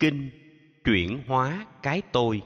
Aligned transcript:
kinh 0.00 0.30
chuyển 0.84 1.22
hóa 1.26 1.66
cái 1.82 2.02
tôi. 2.12 2.42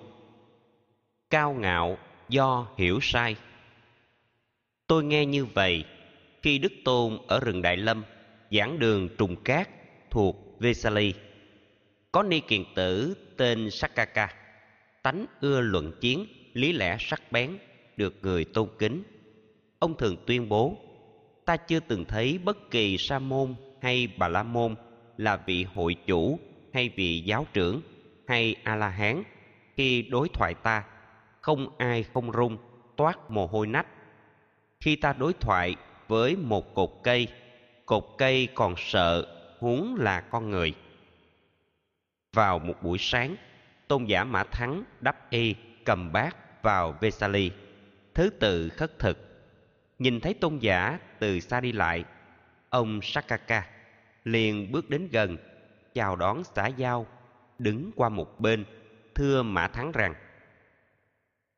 Cao 1.31 1.53
ngạo 1.53 1.99
do 2.29 2.67
hiểu 2.79 2.99
sai. 3.03 3.37
Tôi 4.87 5.05
nghe 5.05 5.27
như 5.27 5.45
vậy, 5.45 5.85
khi 6.43 6.59
đức 6.59 6.73
tôn 6.85 7.19
ở 7.29 7.41
rừng 7.41 7.63
đại 7.63 7.77
lâm, 7.77 8.05
giảng 8.51 8.79
đường 8.79 9.09
trùng 9.19 9.37
cát 9.37 9.69
thuộc 10.11 10.61
vesali, 10.61 11.15
có 12.13 12.23
ni 12.23 12.41
kiền 12.41 12.65
tử 12.75 13.17
tên 13.37 13.71
sakaka, 13.71 14.29
tánh 15.03 15.27
ưa 15.41 15.61
luận 15.61 15.93
chiến, 16.01 16.27
lý 16.53 16.73
lẽ 16.73 16.97
sắc 17.01 17.33
bén, 17.33 17.59
được 17.97 18.15
người 18.23 18.45
tôn 18.45 18.69
kính. 18.79 19.03
Ông 19.79 19.97
thường 19.97 20.17
tuyên 20.27 20.49
bố, 20.49 20.77
ta 21.45 21.57
chưa 21.57 21.81
từng 21.81 22.05
thấy 22.05 22.39
bất 22.39 22.71
kỳ 22.71 22.99
sa 22.99 23.19
môn 23.19 23.55
hay 23.83 24.09
bà 24.19 24.29
la 24.29 24.43
môn 24.43 24.75
là 25.17 25.37
vị 25.47 25.65
hội 25.65 25.97
chủ 26.07 26.39
hay 26.75 26.89
vị 26.89 27.21
giáo 27.21 27.47
trưởng, 27.53 27.83
hay 28.29 28.57
a 28.65 28.77
la 28.77 28.89
hán 28.89 29.23
khi 29.77 30.03
đối 30.03 30.29
thoại 30.29 30.55
ta, 30.55 30.85
không 31.41 31.69
ai 31.79 32.03
không 32.15 32.31
run, 32.31 32.59
toát 32.97 33.31
mồ 33.31 33.47
hôi 33.47 33.67
nách. 33.67 33.87
Khi 34.81 34.97
ta 34.97 35.13
đối 35.13 35.33
thoại 35.33 35.77
với 36.09 36.37
một 36.37 36.75
cột 36.75 36.91
cây 37.03 37.29
cột 37.87 38.05
cây 38.19 38.49
còn 38.55 38.75
sợ, 38.79 39.27
huống 39.59 39.97
là 39.99 40.21
con 40.21 40.51
người. 40.51 40.75
Vào 42.33 42.59
một 42.59 42.75
buổi 42.83 42.99
sáng, 42.99 43.37
tôn 43.89 44.05
giả 44.05 44.25
mã 44.25 44.45
thắng 44.45 44.85
đắp 45.01 45.31
y, 45.31 45.55
cầm 45.85 46.13
bát 46.13 46.63
vào 46.63 46.99
vesali, 47.01 47.51
thứ 48.15 48.31
tự 48.31 48.69
khất 48.69 48.99
thực. 48.99 49.19
Nhìn 49.99 50.21
thấy 50.21 50.35
tôn 50.35 50.59
giả 50.59 50.99
từ 51.19 51.41
xa 51.41 51.61
đi 51.61 51.73
lại, 51.73 52.05
ông 52.71 53.01
sakaka 53.03 53.67
liền 54.25 54.73
bước 54.73 54.91
đến 54.91 55.09
gần 55.13 55.37
chào 55.95 56.17
đón 56.17 56.45
xã 56.45 56.67
giao, 56.67 57.07
đứng 57.59 57.91
qua 57.97 58.09
một 58.09 58.41
bên, 58.41 58.65
thưa 59.15 59.43
mã 59.43 59.69
thắng 59.69 59.93
rằng, 59.93 60.15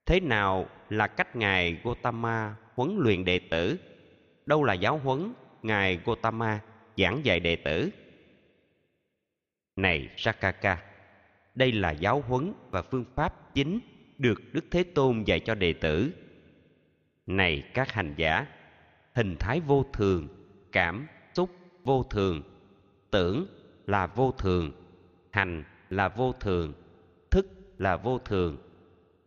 thế 0.07 0.21
nào 0.21 0.67
là 0.89 1.07
cách 1.07 1.37
ngài 1.37 1.81
gotama 1.85 2.57
huấn 2.75 2.97
luyện 2.99 3.25
đệ 3.25 3.39
tử? 3.39 3.77
Đâu 4.47 4.65
là 4.65 4.75
giáo 4.75 4.99
huấn 4.99 5.33
ngài 5.63 6.01
gotama 6.05 6.61
giảng 6.97 7.25
dạy 7.25 7.41
đệ 7.41 7.57
tử? 7.57 7.91
Này 9.77 10.09
sakaka, 10.17 10.83
đây 11.55 11.73
là 11.73 11.91
giáo 11.91 12.21
huấn 12.21 12.53
và 12.71 12.83
phương 12.83 13.05
pháp 13.15 13.55
chính 13.55 13.81
được 14.19 14.43
đức 14.53 14.65
thế 14.71 14.85
tôn 14.85 15.23
dạy 15.27 15.41
cho 15.41 15.55
đệ 15.55 15.73
tử. 15.73 16.13
Này 17.27 17.71
các 17.75 17.93
hành 17.93 18.15
giả, 18.17 18.47
hình 19.15 19.37
thái 19.37 19.61
vô 19.61 19.85
thường, 19.93 20.29
cảm 20.73 21.07
xúc 21.35 21.51
vô 21.85 22.03
thường, 22.03 22.43
tưởng 23.11 23.47
là 23.87 24.07
vô 24.07 24.33
thường, 24.39 24.73
hành 25.31 25.65
là 25.91 26.09
vô 26.09 26.33
thường, 26.41 26.73
thức 27.31 27.47
là 27.79 27.97
vô 27.97 28.19
thường. 28.19 28.57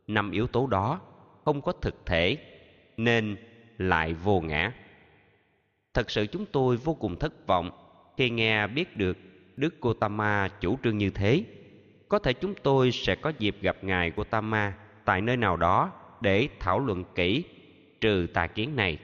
Năm 0.07 0.31
yếu 0.31 0.47
tố 0.47 0.67
đó 0.67 1.01
không 1.45 1.61
có 1.61 1.71
thực 1.71 2.05
thể 2.05 2.37
nên 2.97 3.37
lại 3.77 4.13
vô 4.13 4.41
ngã. 4.41 4.73
Thật 5.93 6.11
sự 6.11 6.25
chúng 6.25 6.45
tôi 6.45 6.77
vô 6.77 6.93
cùng 6.93 7.19
thất 7.19 7.47
vọng 7.47 7.71
khi 8.17 8.29
nghe 8.29 8.67
biết 8.67 8.97
được 8.97 9.17
đức 9.57 9.81
gotama 9.81 10.47
chủ 10.61 10.77
trương 10.83 10.97
như 10.97 11.09
thế. 11.09 11.43
Có 12.09 12.19
thể 12.19 12.33
chúng 12.33 12.53
tôi 12.63 12.91
sẽ 12.91 13.15
có 13.15 13.31
dịp 13.39 13.57
gặp 13.61 13.83
ngài 13.83 14.11
gotama 14.15 14.73
tại 15.05 15.21
nơi 15.21 15.37
nào 15.37 15.57
đó 15.57 15.91
để 16.21 16.49
thảo 16.59 16.79
luận 16.79 17.03
kỹ 17.15 17.43
trừ 18.01 18.27
tà 18.33 18.47
kiến 18.47 18.75
này. 18.75 18.97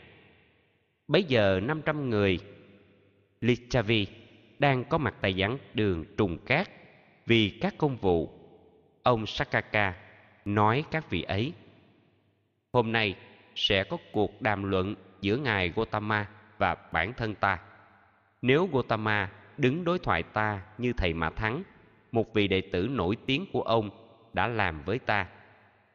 Bấy 1.08 1.24
giờ 1.24 1.60
500 1.64 2.10
người 2.10 2.40
Lichavi 3.42 4.08
đang 4.60 4.84
có 4.84 4.98
mặt 4.98 5.16
tại 5.22 5.34
giảng 5.40 5.58
đường 5.74 6.06
trùng 6.18 6.38
cát 6.38 6.70
vì 7.26 7.50
các 7.62 7.76
công 7.78 7.98
vụ. 7.98 8.30
Ông 9.04 9.26
Sakaka 9.26 9.94
nói 10.46 10.84
các 10.92 11.10
vị 11.10 11.22
ấy, 11.22 11.54
hôm 12.74 12.92
nay 12.92 13.16
sẽ 13.56 13.84
có 13.84 13.98
cuộc 14.12 14.42
đàm 14.42 14.64
luận 14.64 14.96
giữa 15.22 15.38
ngài 15.38 15.70
Gotama 15.70 16.30
và 16.58 16.76
bản 16.92 17.14
thân 17.14 17.36
ta. 17.36 17.60
Nếu 18.42 18.70
Gotama 18.72 19.32
đứng 19.58 19.84
đối 19.84 20.00
thoại 20.00 20.24
ta 20.24 20.62
như 20.78 20.94
thầy 20.94 21.14
mà 21.14 21.30
thắng, 21.30 21.64
một 22.12 22.34
vị 22.34 22.48
đệ 22.48 22.62
tử 22.62 22.88
nổi 22.92 23.18
tiếng 23.26 23.46
của 23.54 23.62
ông 23.62 23.90
đã 24.34 24.48
làm 24.48 24.82
với 24.86 25.00
ta, 25.00 25.28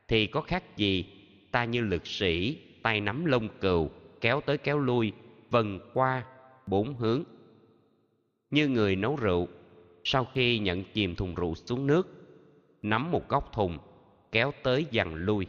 thì 0.08 0.26
có 0.26 0.40
khác 0.40 0.76
gì 0.76 1.04
ta 1.50 1.64
như 1.64 1.80
lực 1.80 2.06
sĩ 2.06 2.58
tay 2.82 3.00
nắm 3.00 3.24
lông 3.24 3.48
cừu 3.60 3.90
kéo 4.20 4.40
tới 4.40 4.58
kéo 4.58 4.78
lui 4.78 5.12
vần 5.50 5.80
qua 5.94 6.22
bốn 6.66 6.94
hướng 6.94 7.24
như 8.50 8.68
người 8.68 8.96
nấu 8.96 9.16
rượu. 9.16 9.48
Sau 10.04 10.26
khi 10.34 10.58
nhận 10.58 10.84
chìm 10.84 11.14
thùng 11.14 11.34
rượu 11.34 11.54
xuống 11.54 11.86
nước, 11.86 12.08
nắm 12.82 13.10
một 13.10 13.28
góc 13.28 13.52
thùng, 13.52 13.78
kéo 14.32 14.52
tới 14.62 14.86
dằn 14.90 15.14
lui. 15.14 15.46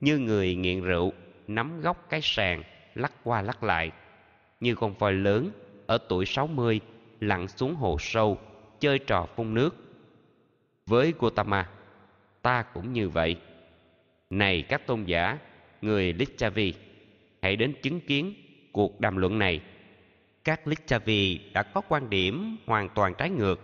Như 0.00 0.18
người 0.18 0.54
nghiện 0.54 0.82
rượu, 0.82 1.12
nắm 1.48 1.80
góc 1.80 2.06
cái 2.10 2.20
sàn, 2.22 2.62
lắc 2.94 3.12
qua 3.24 3.42
lắc 3.42 3.62
lại. 3.62 3.90
Như 4.60 4.74
con 4.74 4.94
voi 4.94 5.12
lớn, 5.12 5.50
ở 5.86 5.98
tuổi 6.08 6.26
60 6.26 6.80
lặn 7.20 7.48
xuống 7.48 7.74
hồ 7.74 7.96
sâu, 8.00 8.38
chơi 8.80 8.98
trò 8.98 9.26
phun 9.36 9.54
nước. 9.54 9.76
Với 10.86 11.14
Gautama 11.20 11.68
ta 12.42 12.62
cũng 12.62 12.92
như 12.92 13.08
vậy. 13.08 13.36
Này 14.30 14.62
các 14.62 14.86
tôn 14.86 15.04
giả, 15.04 15.38
người 15.82 16.12
Lichavi 16.12 16.74
hãy 17.42 17.56
đến 17.56 17.74
chứng 17.82 18.00
kiến 18.00 18.34
cuộc 18.72 19.00
đàm 19.00 19.16
luận 19.16 19.38
này 19.38 19.60
các 20.44 20.66
Lichavi 20.66 21.50
đã 21.52 21.62
có 21.62 21.80
quan 21.88 22.10
điểm 22.10 22.56
hoàn 22.66 22.88
toàn 22.88 23.14
trái 23.14 23.30
ngược. 23.30 23.60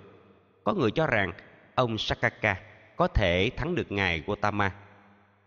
Có 0.65 0.75
người 0.75 0.91
cho 0.91 1.07
rằng 1.07 1.33
ông 1.75 1.99
Sakaka 1.99 2.61
có 2.97 3.09
thể 3.09 3.51
thắng 3.57 3.75
được 3.75 3.93
ngài 3.93 4.23
Gautama, 4.27 4.75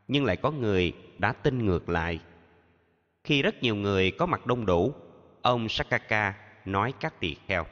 nhưng 0.08 0.26
lại 0.26 0.38
có 0.38 0.52
người 0.52 0.94
đã 1.18 1.34
tin 1.34 1.66
ngược 1.66 1.90
lại. 1.90 2.20
Khi 3.24 3.42
rất 3.42 3.64
nhiều 3.64 3.76
người 3.76 4.12
có 4.12 4.26
mặt 4.26 4.46
đông 4.46 4.66
đủ, 4.66 4.94
ông 5.42 5.70
Sakaka 5.70 6.34
nói 6.66 6.94
các 7.00 7.20
tỳ 7.20 7.36
kheo, 7.48 7.66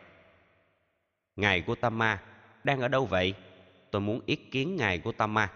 ngài 1.35 1.61
Gautama 1.61 2.21
đang 2.63 2.81
ở 2.81 2.87
đâu 2.87 3.05
vậy? 3.05 3.33
Tôi 3.91 4.01
muốn 4.01 4.21
ý 4.25 4.35
kiến 4.35 4.75
ngài 4.75 4.97
Gautama. 4.97 5.51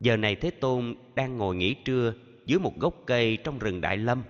Giờ 0.00 0.16
này 0.16 0.36
thế 0.36 0.50
tôn 0.50 0.94
đang 1.14 1.36
ngồi 1.36 1.56
nghỉ 1.56 1.74
trưa 1.74 2.14
dưới 2.46 2.58
một 2.58 2.78
gốc 2.80 2.94
cây 3.06 3.38
trong 3.44 3.58
rừng 3.58 3.80
đại 3.80 3.96
lâm. 3.96 4.22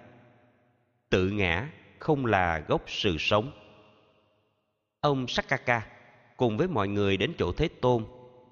Tự 1.11 1.31
ngã 1.31 1.69
không 2.05 2.27
là 2.27 2.59
gốc 2.69 2.83
sự 2.87 3.17
sống. 3.19 3.53
Ông 5.01 5.29
Sakaka 5.29 5.87
cùng 6.37 6.57
với 6.57 6.69
mọi 6.69 6.89
người 6.89 7.17
đến 7.17 7.33
chỗ 7.39 7.53
thế 7.53 7.69
tôn, 7.81 8.05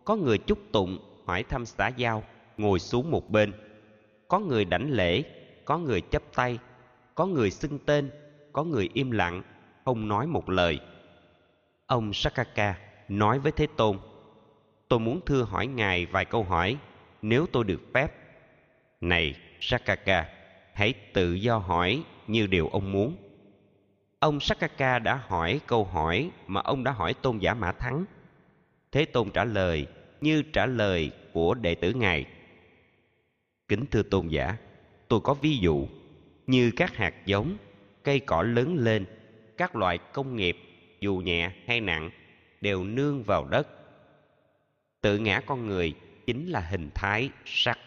có 0.05 0.17
người 0.17 0.39
chúc 0.39 0.59
tụng, 0.73 0.99
hỏi 1.27 1.43
thăm 1.43 1.67
xã 1.67 1.89
giao, 1.89 2.23
ngồi 2.57 2.79
xuống 2.79 3.11
một 3.11 3.31
bên. 3.31 3.53
Có 4.29 4.39
người 4.39 4.65
đảnh 4.65 4.91
lễ, 4.91 5.23
có 5.65 5.79
người 5.79 6.01
chấp 6.01 6.23
tay, 6.35 6.59
có 7.15 7.27
người 7.27 7.51
xưng 7.51 7.79
tên, 7.79 8.11
có 8.53 8.65
người 8.65 8.91
im 8.95 9.11
lặng, 9.11 9.43
không 9.85 10.09
nói 10.09 10.27
một 10.27 10.51
lời. 10.51 10.81
Ông 11.87 12.13
sakaka 12.13 12.79
nói 13.09 13.39
với 13.39 13.53
thế 13.53 13.67
tôn, 13.77 13.99
tôi 14.89 14.99
muốn 14.99 15.21
thưa 15.27 15.43
hỏi 15.43 15.67
ngài 15.67 16.07
vài 16.07 16.25
câu 16.25 16.43
hỏi, 16.43 16.77
nếu 17.23 17.47
tôi 17.53 17.65
được 17.65 17.81
phép. 17.95 18.15
Này, 19.01 19.35
sakaka, 19.61 20.29
hãy 20.75 20.95
tự 21.13 21.33
do 21.33 21.59
hỏi 21.59 22.03
như 22.27 22.47
điều 22.47 22.69
ông 22.69 22.93
muốn 22.93 23.17
ông 24.23 24.41
sakaka 24.41 24.99
đã 24.99 25.21
hỏi 25.27 25.61
câu 25.67 25.85
hỏi 25.85 26.31
mà 26.47 26.61
ông 26.61 26.85
đã 26.85 26.93
hỏi 26.93 27.15
tôn 27.15 27.39
giả 27.39 27.55
mã 27.55 27.73
thắng. 27.73 28.05
Thế 28.93 29.05
tôn 29.05 29.31
trả 29.31 29.45
lời, 29.45 29.87
như 30.21 30.43
trả 30.43 30.67
lời 30.67 31.11
của 31.33 31.55
đệ 31.55 31.75
tử 31.75 31.93
ngài. 31.93 32.27
Kính 33.69 33.87
thưa 33.91 34.03
tôn 34.03 34.29
giả, 34.29 34.57
tôi 35.09 35.21
có 35.21 35.35
ví 35.35 35.57
dụ 35.57 35.87
như 36.47 36.71
các 36.77 36.97
hạt 36.97 37.15
giống, 37.27 37.57
cây 38.03 38.21
cỏ 38.21 38.43
lớn 38.43 38.77
lên, 38.79 39.07
các 39.57 39.77
loại 39.77 39.99
công 39.99 40.37
nghiệp, 40.37 40.57
dù 41.01 41.17
nhẹ 41.17 41.53
hay 41.67 41.81
nặng, 41.81 42.11
đều 42.61 42.85
nương 42.85 43.23
vào 43.23 43.45
đất. 43.45 43.69
Tự 45.01 45.19
ngã 45.19 45.41
con 45.47 45.67
người 45.67 45.95
chính 46.27 46.49
là 46.49 46.61
hình 46.61 46.91
thái 46.95 47.31
sắc, 47.45 47.79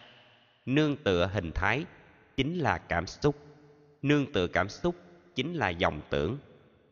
nương 0.66 0.96
tựa 0.96 1.30
hình 1.32 1.52
thái 1.54 1.84
chính 2.36 2.58
là 2.58 2.78
cảm 2.78 3.06
xúc. 3.06 3.36
Nương 4.02 4.32
tựa 4.32 4.46
cảm 4.46 4.68
xúc 4.68 4.96
chính 5.36 5.54
là 5.54 5.68
dòng 5.68 6.00
tưởng. 6.10 6.38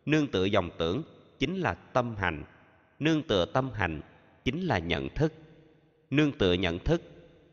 Nương 0.07 0.27
tựa 0.27 0.45
dòng 0.45 0.71
tưởng 0.79 1.03
chính 1.39 1.61
là 1.61 1.75
tâm 1.75 2.17
hành. 2.17 2.45
Nương 2.99 3.23
tựa 3.23 3.47
tâm 3.47 3.71
hành 3.73 4.01
chính 4.45 4.61
là 4.61 4.79
nhận 4.79 5.09
thức. 5.09 5.33
Nương 6.11 6.33
tựa 6.33 6.53
nhận 6.53 6.79
thức 6.79 7.03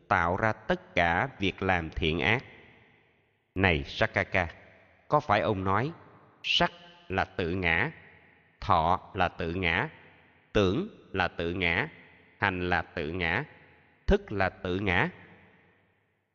tạo 0.08 0.36
ra 0.36 0.52
tất 0.52 0.94
cả 0.94 1.28
việc 1.38 1.62
làm 1.62 1.90
thiện 1.90 2.20
ác. 2.20 2.44
Này 3.54 3.84
sakaka, 3.86 4.48
có 5.08 5.20
phải 5.20 5.40
ông 5.40 5.64
nói 5.64 5.92
sắc 6.42 6.72
là 7.08 7.24
tự 7.24 7.50
ngã, 7.50 7.90
thọ 8.60 9.10
là 9.14 9.28
tự 9.28 9.54
ngã, 9.54 9.88
tưởng 10.52 10.88
là 11.12 11.28
tự 11.28 11.54
ngã, 11.54 11.88
hành 12.38 12.68
là 12.68 12.82
tự 12.82 13.12
ngã, 13.12 13.44
thức 14.06 14.32
là 14.32 14.48
tự 14.48 14.78
ngã? 14.78 15.10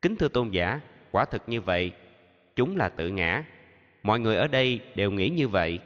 Kính 0.02 0.16
thưa 0.16 0.28
tôn 0.28 0.50
giả, 0.50 0.80
quả 1.12 1.26
thực 1.26 1.50
như 1.50 1.62
vậy, 1.62 1.92
chúng 2.56 2.78
là 2.78 2.90
tự 2.90 3.10
ngã 3.10 3.44
mọi 4.04 4.20
người 4.20 4.36
ở 4.36 4.48
đây 4.48 4.80
đều 4.96 5.12
nghĩ 5.12 5.30
như 5.30 5.48
vậy. 5.48 5.80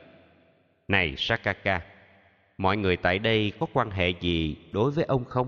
Này 0.87 1.13
sakaka 1.17 1.81
mọi 2.61 2.77
người 2.77 2.97
tại 2.97 3.19
đây 3.19 3.51
có 3.59 3.65
quan 3.73 3.91
hệ 3.91 4.09
gì 4.09 4.55
đối 4.71 4.91
với 4.91 5.05
ông 5.05 5.25
không? 5.25 5.47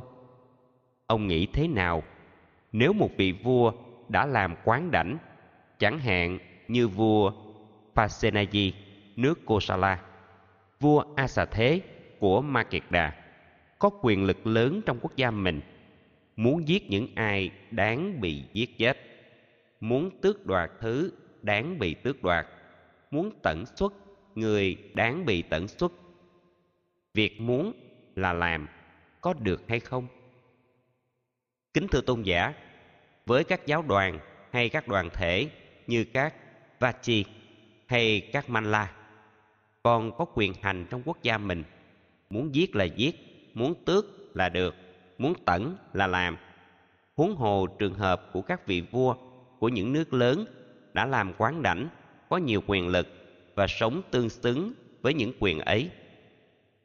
Ông 1.08 1.28
nghĩ 1.28 1.46
thế 1.46 1.68
nào? 1.68 2.04
Nếu 2.72 2.94
một 2.94 3.10
vị 3.18 3.32
vua 3.32 3.72
đã 4.10 4.26
làm 4.26 4.56
quán 4.64 4.92
đảnh 4.92 5.18
chẳng 5.80 6.00
hạn 6.00 6.40
như 6.68 6.88
vua 6.88 7.32
Pasenadi 7.96 8.74
nước 9.16 9.46
Kosala, 9.46 10.02
vua 10.80 11.04
Asa 11.16 11.46
Thế 11.46 11.82
của 12.20 12.42
Ma 12.42 12.64
Kiệt 12.64 12.84
Đà, 12.90 13.14
có 13.80 13.90
quyền 14.02 14.24
lực 14.24 14.48
lớn 14.48 14.82
trong 14.86 15.00
quốc 15.02 15.16
gia 15.16 15.32
mình, 15.32 15.62
muốn 16.36 16.68
giết 16.68 16.90
những 16.90 17.08
ai 17.16 17.52
đáng 17.72 18.22
bị 18.22 18.44
giết 18.54 18.78
chết, 18.78 18.98
muốn 19.80 20.10
tước 20.22 20.46
đoạt 20.46 20.72
thứ 20.80 21.12
đáng 21.44 21.80
bị 21.80 21.94
tước 21.94 22.24
đoạt, 22.24 22.48
muốn 23.12 23.32
tẩn 23.42 23.66
xuất 23.76 23.94
người 24.36 24.78
đáng 24.94 25.26
bị 25.26 25.42
tẩn 25.42 25.68
xuất. 25.68 25.92
Việc 27.14 27.42
muốn 27.42 27.74
là 28.16 28.34
làm, 28.34 28.68
có 29.22 29.34
được 29.34 29.62
hay 29.68 29.80
không? 29.80 30.08
Kính 31.74 31.88
thưa 31.88 32.02
tôn 32.02 32.22
giả, 32.22 32.54
với 33.26 33.44
các 33.44 33.66
giáo 33.66 33.82
đoàn 33.82 34.20
hay 34.52 34.70
các 34.70 34.88
đoàn 34.88 35.10
thể 35.14 35.50
như 35.88 36.04
các 36.14 36.36
Vachi 36.80 37.26
hay 37.88 38.30
các 38.34 38.50
Manla, 38.50 38.94
con 39.84 40.12
có 40.18 40.26
quyền 40.36 40.54
hành 40.62 40.86
trong 40.90 41.02
quốc 41.06 41.18
gia 41.24 41.38
mình. 41.38 41.64
Muốn 42.30 42.56
giết 42.56 42.76
là 42.76 42.84
giết, 42.84 43.16
muốn 43.54 43.86
tước 43.86 44.06
là 44.36 44.50
được, 44.50 44.76
muốn 45.18 45.34
tẩn 45.46 45.78
là 45.94 46.08
làm. 46.08 46.38
Huống 47.16 47.36
hồ 47.36 47.68
trường 47.80 47.94
hợp 47.94 48.30
của 48.34 48.42
các 48.42 48.68
vị 48.68 48.82
vua 48.92 49.16
của 49.60 49.70
những 49.70 49.94
nước 49.94 50.14
lớn 50.14 50.46
đã 50.94 51.06
làm 51.06 51.34
quán 51.38 51.62
đảnh, 51.62 51.90
có 52.30 52.38
nhiều 52.38 52.64
quyền 52.68 52.88
lực 52.88 53.08
và 53.56 53.68
sống 53.68 54.02
tương 54.12 54.30
xứng 54.30 54.74
với 55.02 55.14
những 55.14 55.34
quyền 55.40 55.60
ấy. 55.60 55.90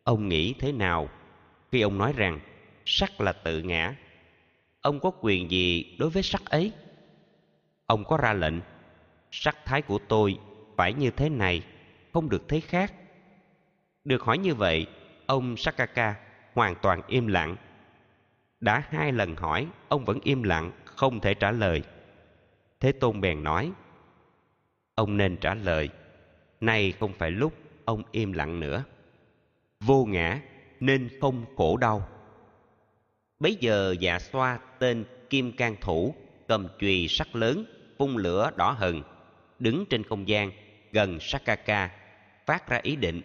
Ông 0.04 0.28
nghĩ 0.28 0.54
thế 0.58 0.72
nào 0.72 1.08
khi 1.72 1.80
ông 1.80 1.98
nói 1.98 2.12
rằng 2.16 2.40
sắc 2.84 3.20
là 3.20 3.32
tự 3.32 3.62
ngã? 3.62 3.94
Ông 4.80 5.00
có 5.00 5.10
quyền 5.20 5.50
gì 5.50 5.96
đối 5.98 6.10
với 6.10 6.22
sắc 6.22 6.44
ấy? 6.44 6.72
Ông 7.86 8.04
có 8.04 8.16
ra 8.16 8.32
lệnh, 8.32 8.54
sắc 9.30 9.56
thái 9.64 9.82
của 9.82 9.98
tôi 10.08 10.38
phải 10.76 10.92
như 10.92 11.10
thế 11.10 11.28
này, 11.28 11.62
không 12.12 12.28
được 12.28 12.48
thế 12.48 12.60
khác. 12.60 12.92
Được 14.04 14.22
hỏi 14.22 14.38
như 14.38 14.54
vậy, 14.54 14.86
ông 15.26 15.56
Sakaka 15.56 16.14
hoàn 16.54 16.74
toàn 16.82 17.02
im 17.06 17.26
lặng. 17.26 17.56
Đã 18.60 18.82
hai 18.90 19.12
lần 19.12 19.36
hỏi, 19.36 19.66
ông 19.88 20.04
vẫn 20.04 20.18
im 20.22 20.42
lặng, 20.42 20.72
không 20.84 21.20
thể 21.20 21.34
trả 21.34 21.50
lời. 21.50 21.82
Thế 22.80 22.92
Tôn 22.92 23.20
bèn 23.20 23.44
nói, 23.44 23.72
ông 24.98 25.16
nên 25.16 25.36
trả 25.36 25.54
lời, 25.54 25.88
nay 26.60 26.92
không 27.00 27.12
phải 27.12 27.30
lúc 27.30 27.52
ông 27.84 28.02
im 28.12 28.32
lặng 28.32 28.60
nữa. 28.60 28.84
Vô 29.80 30.04
ngã 30.04 30.40
nên 30.80 31.08
không 31.20 31.44
khổ 31.56 31.76
đau. 31.76 32.08
Bấy 33.40 33.56
giờ 33.60 33.94
dạ 34.00 34.18
xoa 34.18 34.58
tên 34.78 35.04
Kim 35.30 35.52
Can 35.52 35.76
Thủ 35.80 36.14
cầm 36.48 36.68
chùy 36.78 37.08
sắt 37.08 37.36
lớn 37.36 37.64
phun 37.98 38.16
lửa 38.16 38.50
đỏ 38.56 38.70
hừng 38.70 39.02
đứng 39.58 39.84
trên 39.90 40.04
không 40.04 40.28
gian 40.28 40.50
gần 40.92 41.20
Sakaka 41.20 41.90
phát 42.46 42.68
ra 42.68 42.80
ý 42.82 42.96
định 42.96 43.22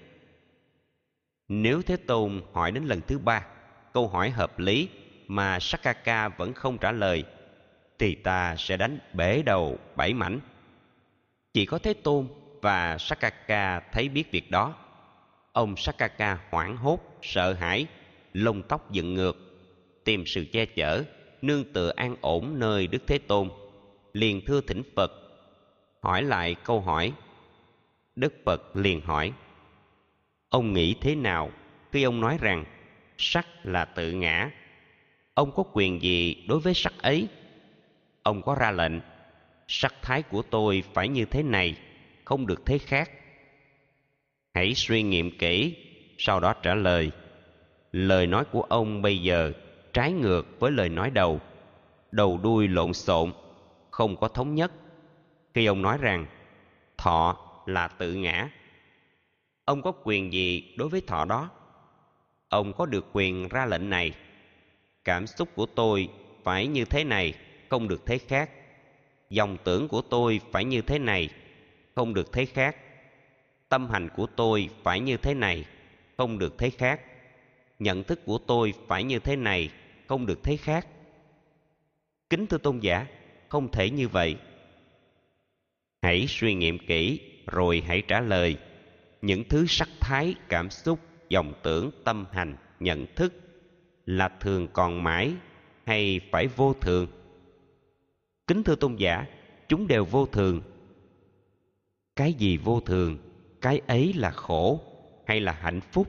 nếu 1.48 1.82
Thế 1.82 1.98
Tôn 1.98 2.42
hỏi 2.54 2.72
đến 2.72 2.84
lần 2.84 3.02
thứ 3.08 3.20
ba 3.20 3.46
câu 3.94 4.08
hỏi 4.08 4.30
hợp 4.30 4.60
lý 4.60 4.90
mà 5.28 5.60
Sakaka 5.60 6.30
vẫn 6.30 6.54
không 6.54 6.78
trả 6.78 6.92
lời 6.92 7.24
thì 8.00 8.16
ta 8.16 8.56
sẽ 8.56 8.78
đánh 8.78 9.00
bể 9.14 9.42
đầu 9.46 9.78
bảy 9.96 10.14
mảnh 10.14 10.40
chỉ 11.54 11.66
có 11.66 11.78
Thế 11.78 11.94
Tôn 11.94 12.28
và 12.62 12.98
Sakaka 12.98 13.80
thấy 13.80 14.10
biết 14.10 14.32
việc 14.32 14.52
đó 14.52 14.76
ông 15.52 15.78
Sakaka 15.78 16.40
hoảng 16.50 16.78
hốt, 16.78 17.00
sợ 17.22 17.54
hãi, 17.54 17.86
lông 18.34 18.62
tóc 18.62 18.92
dựng 18.92 19.14
ngược, 19.14 19.38
tìm 20.04 20.26
sự 20.26 20.46
che 20.52 20.66
chở, 20.66 21.04
nương 21.42 21.74
tựa 21.74 21.92
an 21.96 22.16
ổn 22.22 22.60
nơi 22.60 22.88
Đức 22.88 23.04
Thế 23.08 23.18
Tôn, 23.18 23.50
liền 24.14 24.46
thưa 24.46 24.62
thỉnh 24.62 24.84
Phật, 24.96 25.12
hỏi 26.02 26.24
lại 26.24 26.56
câu 26.64 26.82
hỏi 26.82 27.14
Đức 28.16 28.34
Phật 28.46 28.76
liền 28.76 29.02
hỏi, 29.02 29.34
Ông 30.50 30.74
nghĩ 30.74 30.96
thế 31.02 31.16
nào 31.16 31.52
khi 31.92 32.04
ông 32.04 32.22
nói 32.22 32.38
rằng, 32.42 32.66
sắc 33.18 33.48
là 33.64 33.86
tự 33.86 34.12
ngã? 34.12 34.52
Ông 35.34 35.52
có 35.52 35.64
quyền 35.74 36.02
gì 36.02 36.46
đối 36.48 36.60
với 36.60 36.74
sắc 36.74 36.94
ấy? 37.02 37.28
Ông 38.24 38.42
có 38.42 38.56
ra 38.56 38.72
lệnh 38.72 38.94
sắc 39.68 39.94
thái 40.02 40.22
của 40.22 40.42
tôi 40.42 40.84
phải 40.94 41.08
như 41.08 41.26
thế 41.26 41.44
này, 41.44 41.76
không 42.26 42.48
được 42.48 42.66
thế 42.66 42.78
khác. 42.78 43.12
Hãy 44.54 44.74
suy 44.76 45.04
nghiệm 45.04 45.38
kỹ, 45.38 45.76
sau 46.18 46.40
đó 46.40 46.54
trả 46.54 46.76
lời. 46.76 47.12
Lời 47.92 48.28
nói 48.28 48.46
của 48.52 48.62
ông 48.62 49.02
bây 49.02 49.22
giờ 49.22 49.52
trái 49.94 50.12
ngược 50.12 50.60
với 50.60 50.72
lời 50.72 50.90
nói 50.90 51.10
đầu, 51.10 51.42
đầu 52.12 52.40
đuôi 52.44 52.68
lộn 52.68 52.94
xộn, 52.94 53.34
không 53.92 54.18
có 54.18 54.28
thống 54.28 54.56
nhất. 54.56 54.72
Khi 55.54 55.66
ông 55.66 55.82
nói 55.82 55.98
rằng 56.02 56.26
thọ 56.98 57.38
là 57.66 57.88
tự 57.88 58.14
ngã 58.14 58.50
ông 59.66 59.82
có 59.82 59.92
quyền 60.04 60.34
gì 60.34 60.74
đối 60.78 60.90
với 60.90 61.02
thọ 61.02 61.26
đó 61.26 61.50
ông 62.50 62.74
có 62.74 62.86
được 62.86 63.06
quyền 63.14 63.48
ra 63.48 63.66
lệnh 63.66 63.90
này 63.90 64.14
cảm 65.04 65.28
xúc 65.28 65.50
của 65.56 65.66
tôi 65.66 66.10
phải 66.44 66.68
như 66.68 66.86
thế 66.86 67.04
này 67.04 67.34
không 67.70 67.88
được 67.88 68.06
thế 68.06 68.18
khác 68.18 68.50
dòng 69.30 69.58
tưởng 69.64 69.88
của 69.88 70.02
tôi 70.02 70.42
phải 70.52 70.66
như 70.66 70.82
thế 70.82 71.00
này, 71.00 71.30
không 71.96 72.14
được 72.14 72.34
thế 72.34 72.46
khác. 72.46 72.76
Tâm 73.70 73.90
hành 73.90 74.10
của 74.16 74.26
tôi 74.26 74.70
phải 74.84 75.00
như 75.00 75.18
thế 75.18 75.34
này, 75.34 75.66
không 76.18 76.40
được 76.40 76.58
thế 76.58 76.70
khác. 76.70 77.02
Nhận 77.80 78.04
thức 78.04 78.26
của 78.26 78.38
tôi 78.38 78.74
phải 78.88 79.04
như 79.04 79.20
thế 79.20 79.36
này, 79.36 79.70
không 80.08 80.26
được 80.26 80.44
thế 80.44 80.58
khác. 80.58 80.88
Kính 82.30 82.48
thưa 82.48 82.58
tôn 82.58 82.80
giả, 82.80 83.08
không 83.50 83.72
thể 83.72 83.90
như 83.90 84.08
vậy. 84.08 84.36
Hãy 86.02 86.26
suy 86.28 86.54
nghiệm 86.54 86.80
kỹ, 86.80 87.20
rồi 87.48 87.84
hãy 87.88 88.02
trả 88.08 88.20
lời. 88.20 88.58
Những 89.22 89.44
thứ 89.50 89.66
sắc 89.68 89.90
thái, 90.00 90.36
cảm 90.50 90.70
xúc, 90.70 91.00
dòng 91.30 91.54
tưởng, 91.64 91.92
tâm 92.04 92.26
hành, 92.32 92.56
nhận 92.80 93.06
thức 93.16 93.34
là 94.06 94.30
thường 94.40 94.68
còn 94.74 95.04
mãi 95.04 95.34
hay 95.86 96.20
phải 96.32 96.48
vô 96.48 96.74
thường? 96.74 97.08
Kính 98.48 98.64
thưa 98.64 98.76
tôn 98.76 98.96
giả, 98.96 99.26
chúng 99.68 99.88
đều 99.88 100.06
vô 100.06 100.26
thường. 100.26 100.62
Cái 102.16 102.34
gì 102.34 102.58
vô 102.58 102.80
thường, 102.80 103.18
cái 103.62 103.82
ấy 103.88 104.14
là 104.14 104.32
khổ 104.32 104.80
hay 105.26 105.40
là 105.40 105.52
hạnh 105.52 105.82
phúc? 105.82 106.08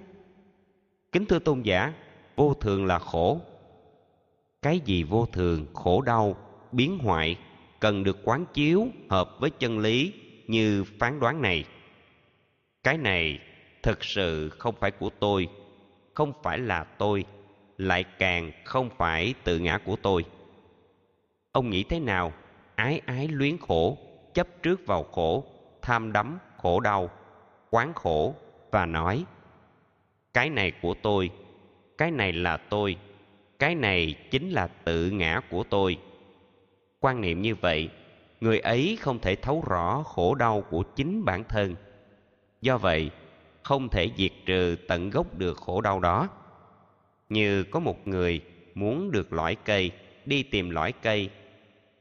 Kính 1.12 1.26
thưa 1.26 1.38
tôn 1.38 1.62
giả, 1.62 1.92
vô 2.36 2.54
thường 2.54 2.87
là 2.87 2.99
khổ. 2.99 3.40
Cái 4.62 4.80
gì 4.80 5.02
vô 5.02 5.26
thường, 5.32 5.66
khổ 5.75 6.00
đau, 6.00 6.37
biến 6.73 6.99
hoại 6.99 7.38
cần 7.80 8.04
được 8.04 8.18
quán 8.25 8.44
chiếu 8.54 8.87
hợp 9.09 9.30
với 9.40 9.50
chân 9.50 9.78
lý 9.78 10.12
như 10.47 10.85
phán 10.99 11.20
đoán 11.20 11.42
này. 11.42 11.64
Cái 12.82 12.99
này 12.99 13.38
thực 13.82 14.04
sự 14.04 14.49
không 14.49 14.75
phải 14.80 14.90
của 14.90 15.11
tôi, 15.20 15.49
không 16.14 16.32
phải 16.42 16.59
là 16.59 16.85
tôi, 16.85 17.25
lại 17.78 18.04
càng 18.18 18.52
không 18.64 18.90
phải 18.99 19.35
tự 19.44 19.59
ngã 19.59 19.78
của 19.78 19.97
tôi 19.97 20.25
ông 21.54 21.70
nghĩ 21.70 21.84
thế 21.84 22.00
nào? 22.00 22.32
Ái 22.75 23.00
ái 23.06 23.28
luyến 23.28 23.58
khổ, 23.58 23.99
chấp 24.34 24.49
trước 24.62 24.87
vào 24.87 25.02
khổ, 25.02 25.44
tham 25.82 26.12
đắm 26.12 26.38
khổ 26.56 26.80
đau, 26.80 27.11
quán 27.70 27.94
khổ 27.94 28.34
và 28.70 28.87
nói, 28.87 29.25
cái 30.34 30.50
này 30.50 30.73
của 30.82 30.94
tôi, 30.94 31.30
cái 31.99 32.11
này 32.11 32.32
là 32.32 32.56
tôi, 32.56 32.96
cái 33.58 33.75
này 33.75 34.14
chính 34.30 34.50
là 34.50 34.66
tự 34.66 35.11
ngã 35.11 35.40
của 35.50 35.64
tôi. 35.64 35.99
Quan 37.00 37.20
niệm 37.20 37.42
như 37.42 37.54
vậy, 37.54 37.90
người 38.40 38.58
ấy 38.58 38.99
không 39.00 39.18
thể 39.18 39.37
thấu 39.37 39.64
rõ 39.66 40.02
khổ 40.02 40.34
đau 40.34 40.61
của 40.70 40.82
chính 40.82 41.25
bản 41.25 41.44
thân. 41.44 41.75
Do 42.61 42.78
vậy, 42.78 43.11
không 43.62 43.88
thể 43.88 44.11
diệt 44.16 44.32
trừ 44.46 44.76
tận 44.88 45.11
gốc 45.11 45.38
được 45.38 45.56
khổ 45.56 45.80
đau 45.80 46.00
đó. 46.00 46.28
Như 47.28 47.64
có 47.64 47.80
một 47.80 48.08
người 48.08 48.40
muốn 48.75 49.11
được 49.11 49.32
lõi 49.32 49.56
cây, 49.64 49.90
đi 50.26 50.42
tìm 50.42 50.70
lõi 50.70 50.92
cây 50.92 51.30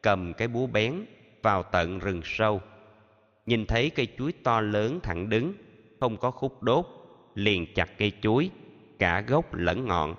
cầm 0.04 0.34
cái 0.34 0.48
búa 0.48 0.68
bén 0.68 1.06
vào 1.42 1.64
tận 1.64 2.00
rừng 2.00 2.22
sâu. 2.24 2.62
Nhìn 3.46 3.66
thấy 3.66 3.90
cây 3.90 4.08
chuối 4.18 4.34
to 4.44 4.62
lớn 4.62 5.00
thẳng 5.04 5.30
đứng, 5.30 5.54
không 6.00 6.18
có 6.18 6.32
khúc 6.32 6.64
đốt, 6.64 6.86
liền 7.36 7.74
chặt 7.76 7.90
cây 7.98 8.12
chuối, 8.22 8.50
cả 9.00 9.22
gốc 9.22 9.54
lẫn 9.54 9.86
ngọn. 9.86 10.16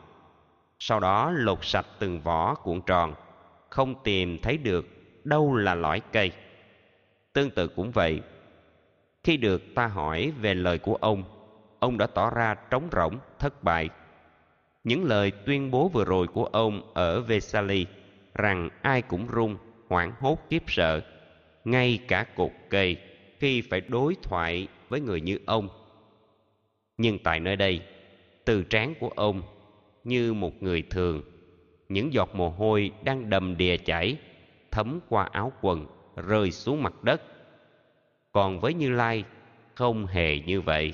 Sau 0.78 1.00
đó 1.00 1.30
lột 1.30 1.58
sạch 1.62 1.86
từng 1.98 2.20
vỏ 2.20 2.54
cuộn 2.54 2.80
tròn, 2.86 3.14
không 3.70 3.94
tìm 4.04 4.38
thấy 4.42 4.58
được 4.58 4.86
đâu 5.24 5.56
là 5.56 5.74
lõi 5.74 6.00
cây. 6.12 6.32
Tương 7.32 7.50
tự 7.50 7.68
cũng 7.68 7.90
vậy, 7.90 8.22
khi 9.24 9.36
được 9.36 9.62
ta 9.74 9.86
hỏi 9.86 10.32
về 10.40 10.54
lời 10.54 10.78
của 10.78 10.94
ông 10.94 11.24
ông 11.84 11.98
đã 11.98 12.06
tỏ 12.06 12.30
ra 12.30 12.54
trống 12.54 12.88
rỗng, 12.92 13.18
thất 13.38 13.62
bại. 13.62 13.88
Những 14.84 15.04
lời 15.04 15.32
tuyên 15.46 15.70
bố 15.70 15.88
vừa 15.88 16.04
rồi 16.04 16.26
của 16.26 16.44
ông 16.44 16.92
ở 16.94 17.20
Vesali 17.20 17.86
rằng 18.34 18.68
ai 18.82 19.02
cũng 19.02 19.26
run 19.26 19.56
hoảng 19.94 20.12
hốt 20.20 20.38
khiếp 20.50 20.62
sợ. 20.66 21.00
Ngay 21.64 21.98
cả 22.08 22.24
cột 22.36 22.50
cây 22.70 22.96
khi 23.38 23.60
phải 23.60 23.80
đối 23.80 24.16
thoại 24.22 24.68
với 24.88 25.00
người 25.00 25.20
như 25.20 25.38
ông. 25.46 25.68
Nhưng 26.98 27.18
tại 27.18 27.40
nơi 27.40 27.56
đây, 27.56 27.80
từ 28.44 28.62
trán 28.62 28.94
của 29.00 29.08
ông 29.08 29.42
như 30.04 30.34
một 30.34 30.62
người 30.62 30.82
thường. 30.82 31.22
Những 31.88 32.12
giọt 32.12 32.34
mồ 32.34 32.48
hôi 32.48 32.90
đang 33.02 33.30
đầm 33.30 33.56
đìa 33.56 33.76
chảy, 33.76 34.16
thấm 34.70 35.00
qua 35.08 35.28
áo 35.32 35.52
quần, 35.60 35.86
rơi 36.16 36.50
xuống 36.50 36.82
mặt 36.82 37.04
đất. 37.04 37.22
Còn 38.32 38.60
với 38.60 38.74
như 38.74 38.90
lai, 38.90 39.24
không 39.74 40.06
hề 40.06 40.38
như 40.38 40.60
vậy. 40.60 40.92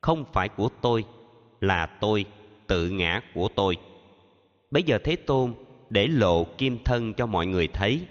Không 0.00 0.24
phải 0.32 0.48
của 0.48 0.68
tôi, 0.80 1.04
là 1.60 1.86
tôi, 1.86 2.24
tự 2.66 2.90
ngã 2.90 3.20
của 3.34 3.48
tôi. 3.54 3.76
Bấy 4.70 4.82
giờ 4.82 4.98
thế 5.04 5.16
tôn 5.16 5.54
để 5.90 6.06
lộ 6.06 6.44
kim 6.44 6.78
thân 6.84 7.14
cho 7.14 7.26
mọi 7.26 7.46
người 7.46 7.68
thấy 7.68 8.06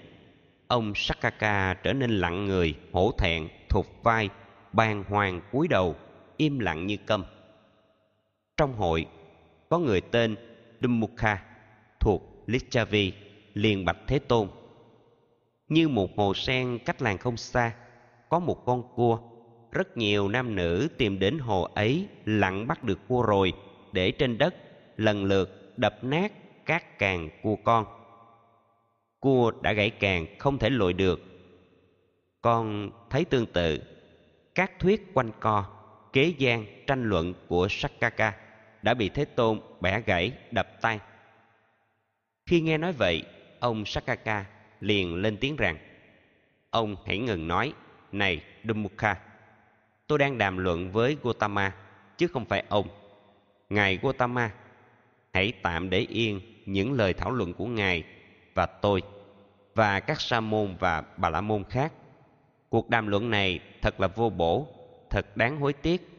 ông 0.67 0.93
sakaka 0.95 1.73
trở 1.73 1.93
nên 1.93 2.11
lặng 2.11 2.45
người 2.45 2.75
hổ 2.91 3.11
thẹn 3.17 3.47
thụt 3.69 3.85
vai 4.03 4.29
bàng 4.73 5.03
hoàng 5.09 5.41
cúi 5.51 5.67
đầu 5.67 5.95
im 6.37 6.59
lặng 6.59 6.87
như 6.87 6.97
câm 7.05 7.23
trong 8.57 8.73
hội 8.73 9.05
có 9.69 9.79
người 9.79 10.01
tên 10.01 10.35
Dumukha 10.81 11.43
thuộc 11.99 12.43
Lichavi 12.47 13.13
liền 13.53 13.85
bạch 13.85 13.97
Thế 14.07 14.19
Tôn. 14.19 14.47
Như 15.69 15.87
một 15.87 16.17
hồ 16.17 16.33
sen 16.33 16.79
cách 16.85 17.01
làng 17.01 17.17
không 17.17 17.37
xa, 17.37 17.75
có 18.29 18.39
một 18.39 18.65
con 18.65 18.83
cua. 18.95 19.19
Rất 19.71 19.97
nhiều 19.97 20.27
nam 20.27 20.55
nữ 20.55 20.87
tìm 20.97 21.19
đến 21.19 21.39
hồ 21.39 21.61
ấy 21.61 22.07
lặng 22.25 22.67
bắt 22.67 22.83
được 22.83 22.99
cua 23.07 23.21
rồi, 23.21 23.53
để 23.91 24.11
trên 24.11 24.37
đất 24.37 24.55
lần 24.97 25.25
lượt 25.25 25.73
đập 25.77 26.03
nát 26.03 26.31
các 26.65 26.99
càng 26.99 27.29
cua 27.43 27.55
con. 27.55 27.85
Cua 29.19 29.51
đã 29.61 29.73
gãy 29.73 29.89
càng 29.89 30.25
không 30.39 30.57
thể 30.57 30.69
lội 30.69 30.93
được. 30.93 31.21
Con 32.41 32.91
thấy 33.09 33.25
tương 33.25 33.45
tự, 33.45 33.81
các 34.55 34.71
thuyết 34.79 35.13
quanh 35.13 35.31
co, 35.39 35.65
kế 36.13 36.33
gian, 36.37 36.65
tranh 36.87 37.03
luận 37.03 37.33
của 37.47 37.67
Sakaka 37.69 38.33
đã 38.81 38.93
bị 38.93 39.09
Thế 39.09 39.25
Tôn 39.25 39.59
bẻ 39.81 40.01
gãy, 40.01 40.31
đập 40.51 40.81
tay. 40.81 40.99
Khi 42.45 42.61
nghe 42.61 42.77
nói 42.77 42.93
vậy, 42.93 43.23
ông 43.59 43.85
Sakaka 43.85 44.45
liền 44.79 45.15
lên 45.15 45.37
tiếng 45.37 45.55
rằng 45.55 45.77
Ông 46.69 46.95
hãy 47.05 47.17
ngừng 47.17 47.47
nói, 47.47 47.73
này 48.11 48.43
Dumukha, 48.63 49.19
tôi 50.07 50.19
đang 50.19 50.37
đàm 50.37 50.57
luận 50.57 50.91
với 50.91 51.17
Gotama, 51.23 51.75
chứ 52.17 52.27
không 52.27 52.45
phải 52.45 52.63
ông. 52.69 52.87
Ngài 53.69 53.97
Gotama, 54.01 54.51
hãy 55.33 55.53
tạm 55.61 55.89
để 55.89 55.99
yên 55.99 56.54
những 56.65 56.93
lời 56.93 57.13
thảo 57.13 57.31
luận 57.31 57.53
của 57.53 57.65
Ngài 57.65 58.03
và 58.53 58.65
tôi 58.65 59.01
và 59.75 59.99
các 59.99 60.21
sa 60.21 60.39
môn 60.39 60.75
và 60.79 61.03
bà 61.17 61.29
la 61.29 61.41
môn 61.41 61.63
khác. 61.69 61.93
Cuộc 62.69 62.89
đàm 62.89 63.07
luận 63.07 63.29
này 63.29 63.59
thật 63.81 63.99
là 63.99 64.07
vô 64.07 64.29
bổ, 64.29 64.67
thật 65.09 65.37
đáng 65.37 65.59
hối 65.59 65.73
tiếc. 65.73 66.09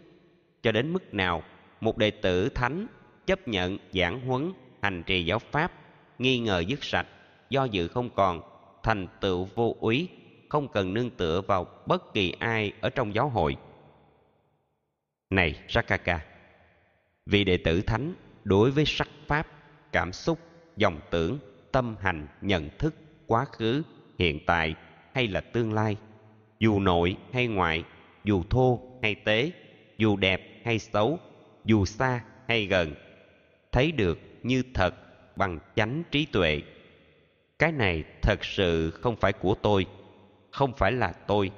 Cho 0.63 0.73
đến 0.73 0.93
mức 0.93 1.15
nào 1.15 1.43
một 1.81 1.99
đệ 1.99 2.11
tử 2.11 2.49
thánh 2.49 2.87
chấp 3.27 3.49
nhận 3.49 3.79
giảng 3.93 4.21
huấn 4.21 4.53
hành 4.83 5.03
trì 5.07 5.25
giáo 5.25 5.39
pháp 5.39 5.73
nghi 6.19 6.39
ngờ 6.39 6.65
dứt 6.69 6.85
sạch 6.85 7.07
do 7.51 7.65
dự 7.65 7.89
không 7.89 8.11
còn 8.11 8.41
thành 8.83 9.07
tựu 9.21 9.45
vô 9.45 9.77
úy 9.81 10.09
không 10.49 10.69
cần 10.69 10.95
nương 10.95 11.11
tựa 11.11 11.41
vào 11.41 11.67
bất 11.87 12.15
kỳ 12.15 12.35
ai 12.39 12.73
ở 12.81 12.91
trong 12.91 13.15
giáo 13.15 13.29
hội 13.29 13.57
này 15.31 15.55
sakaka 15.69 16.21
vị 17.27 17.45
đệ 17.45 17.57
tử 17.57 17.83
thánh 17.83 18.15
đối 18.45 18.71
với 18.71 18.85
sắc 18.87 19.09
pháp 19.27 19.49
cảm 19.93 20.13
xúc, 20.13 20.39
dòng 20.77 21.01
tưởng, 21.11 21.39
tâm 21.73 21.97
hành, 22.01 22.27
nhận 22.41 22.69
thức, 22.79 22.95
quá 23.27 23.45
khứ, 23.45 23.83
hiện 24.19 24.41
tại 24.47 24.75
hay 25.15 25.29
là 25.29 25.41
tương 25.41 25.73
lai. 25.73 25.97
Dù 26.59 26.81
nội 26.81 27.17
hay 27.33 27.47
ngoại, 27.47 27.85
dù 28.25 28.43
thô 28.51 28.81
hay 29.03 29.15
tế, 29.15 29.51
dù 29.99 30.17
đẹp 30.17 30.63
hay 30.65 30.79
xấu, 30.79 31.19
dù 31.65 31.85
xa 31.85 32.25
hay 32.49 32.67
gần, 32.67 32.95
thấy 33.73 33.93
được 33.93 34.19
như 34.43 34.63
thật 34.75 34.95
bằng 35.37 35.59
chánh 35.77 36.03
trí 36.11 36.27
tuệ. 36.27 36.63
Cái 37.59 37.73
này 37.73 38.05
thật 38.23 38.45
sự 38.45 38.91
không 38.91 39.17
phải 39.17 39.33
của 39.33 39.55
tôi, 39.55 39.87
không 40.51 40.73
phải 40.77 40.93
là 40.93 41.13
tôi, 41.13 41.51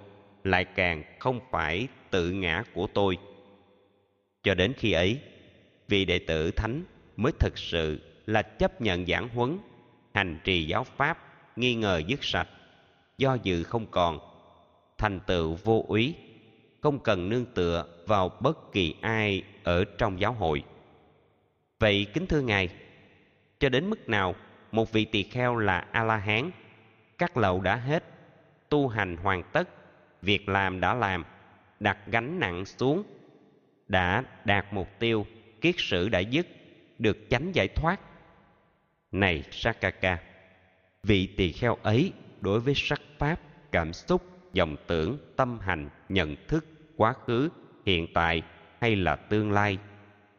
lại 0.44 0.64
càng 0.64 1.04
không 1.18 1.40
phải 1.50 1.88
tự 2.10 2.30
ngã 2.30 2.64
của 2.74 2.86
tôi. 2.86 3.18
Cho 4.42 4.54
đến 4.54 4.72
khi 4.76 4.92
ấy, 4.92 5.20
vị 5.88 6.04
đệ 6.04 6.18
tử 6.18 6.50
thánh 6.50 6.84
mới 7.16 7.32
thực 7.38 7.58
sự 7.58 8.00
là 8.28 8.42
chấp 8.42 8.80
nhận 8.80 9.06
giảng 9.06 9.28
huấn, 9.28 9.58
hành 10.14 10.38
trì 10.44 10.66
giáo 10.66 10.84
pháp, 10.84 11.18
nghi 11.56 11.74
ngờ 11.74 12.02
dứt 12.06 12.24
sạch, 12.24 12.48
do 13.18 13.36
dự 13.42 13.62
không 13.62 13.86
còn, 13.90 14.18
thành 14.98 15.20
tựu 15.26 15.54
vô 15.64 15.84
úy, 15.88 16.14
không 16.80 16.98
cần 16.98 17.28
nương 17.28 17.44
tựa 17.44 17.86
vào 18.06 18.28
bất 18.40 18.72
kỳ 18.72 18.94
ai 19.00 19.42
ở 19.64 19.84
trong 19.98 20.20
giáo 20.20 20.32
hội. 20.32 20.62
Vậy 21.78 22.06
kính 22.14 22.26
thưa 22.26 22.40
ngài, 22.40 22.68
cho 23.60 23.68
đến 23.68 23.90
mức 23.90 24.08
nào 24.08 24.34
một 24.72 24.92
vị 24.92 25.04
tỳ 25.04 25.22
kheo 25.22 25.56
là 25.56 25.86
a 25.92 26.04
la 26.04 26.16
hán 26.16 26.50
các 27.18 27.36
lậu 27.36 27.60
đã 27.60 27.76
hết, 27.76 28.04
tu 28.68 28.88
hành 28.88 29.16
hoàn 29.16 29.42
tất, 29.52 29.68
việc 30.22 30.48
làm 30.48 30.80
đã 30.80 30.94
làm, 30.94 31.24
đặt 31.80 31.98
gánh 32.06 32.40
nặng 32.40 32.64
xuống, 32.64 33.02
đã 33.86 34.24
đạt 34.44 34.66
mục 34.72 34.88
tiêu 34.98 35.26
kiết 35.60 35.74
sử 35.78 36.08
đã 36.08 36.18
dứt, 36.18 36.46
được 36.98 37.18
chánh 37.30 37.54
giải 37.54 37.68
thoát 37.68 38.00
này 39.12 39.42
sakaka, 39.50 40.18
vị 41.02 41.28
tỳ 41.36 41.52
kheo 41.52 41.76
ấy 41.82 42.12
đối 42.40 42.60
với 42.60 42.74
sắc 42.74 43.00
pháp, 43.18 43.40
cảm 43.72 43.92
xúc, 43.92 44.22
dòng 44.52 44.76
tưởng, 44.86 45.18
tâm 45.36 45.58
hành, 45.58 45.88
nhận 46.08 46.36
thức, 46.48 46.64
quá 46.96 47.14
khứ, 47.26 47.48
hiện 47.86 48.06
tại 48.14 48.42
hay 48.80 48.96
là 48.96 49.16
tương 49.16 49.52
lai, 49.52 49.78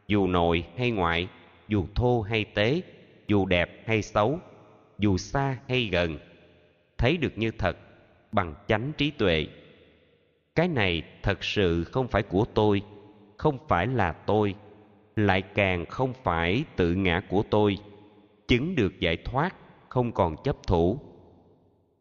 dù 0.07 0.27
nội 0.27 0.63
hay 0.77 0.91
ngoại, 0.91 1.27
dù 1.67 1.85
thô 1.95 2.21
hay 2.21 2.45
tế, 2.45 2.81
dù 3.27 3.45
đẹp 3.45 3.83
hay 3.88 4.01
xấu, 4.01 4.39
dù 4.97 5.17
xa 5.17 5.57
hay 5.67 5.89
gần, 5.91 6.17
thấy 6.97 7.17
được 7.17 7.38
như 7.38 7.51
thật, 7.51 7.77
bằng 8.31 8.55
chánh 8.67 8.91
trí 8.97 9.11
tuệ. 9.11 9.47
Cái 10.55 10.67
này 10.67 11.03
thật 11.23 11.43
sự 11.43 11.83
không 11.83 12.07
phải 12.07 12.23
của 12.23 12.45
tôi, 12.53 12.81
không 13.38 13.57
phải 13.67 13.88
là 13.88 14.11
tôi, 14.11 14.55
lại 15.15 15.41
càng 15.41 15.85
không 15.85 16.13
phải 16.23 16.63
tự 16.75 16.93
ngã 16.93 17.21
của 17.29 17.43
tôi 17.49 17.77
chứng 18.49 18.75
được 18.75 18.99
giải 18.99 19.17
thoát, 19.17 19.55
không 19.89 20.11
còn 20.11 20.35
chấp 20.43 20.57
thủ. 20.67 20.99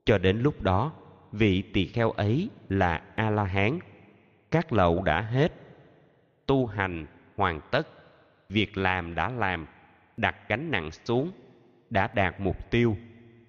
Cho 0.05 0.19
đến 0.19 0.41
lúc 0.41 0.63
đó, 0.63 0.93
vị 1.33 1.63
tỳ 1.63 1.87
kheo 1.87 2.11
ấy 2.11 2.49
là 2.69 3.03
a 3.17 3.31
la 3.31 3.45
hán 3.45 3.79
các 4.51 4.73
lậu 4.73 5.03
đã 5.03 5.21
hết, 5.21 5.53
tu 6.47 6.67
hành 6.67 7.07
hoàn 7.37 7.61
tất, 7.71 7.89
việc 8.49 8.77
làm 8.77 9.15
đã 9.15 9.29
làm, 9.31 9.67
đặt 10.17 10.37
gánh 10.49 10.71
nặng 10.71 10.91
xuống, 11.05 11.33
đã 11.91 12.09
đạt 12.15 12.41
mục 12.41 12.71
tiêu, 12.71 12.97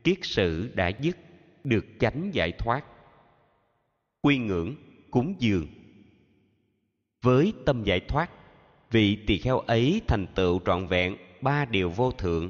kiết 0.03 0.17
sử 0.21 0.71
đã 0.75 0.87
dứt, 0.87 1.17
được 1.63 1.85
chánh 1.99 2.29
giải 2.33 2.51
thoát. 2.51 2.85
Quy 4.21 4.37
ngưỡng 4.37 4.75
cúng 5.11 5.35
dường. 5.39 5.67
Với 7.21 7.53
tâm 7.65 7.83
giải 7.83 7.99
thoát, 7.99 8.29
vị 8.91 9.17
tỳ 9.27 9.37
kheo 9.37 9.59
ấy 9.59 10.01
thành 10.07 10.27
tựu 10.35 10.59
trọn 10.65 10.87
vẹn 10.87 11.17
ba 11.41 11.65
điều 11.65 11.89
vô 11.89 12.11
thượng 12.11 12.49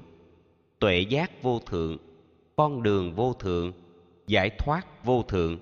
tuệ 0.80 1.00
giác 1.00 1.44
vô 1.44 1.60
thượng, 1.60 1.98
con 2.56 2.84
đường 2.84 3.16
vô 3.16 3.34
thượng, 3.34 3.74
giải 4.28 4.50
thoát 4.50 5.06
vô 5.06 5.24
thượng. 5.24 5.60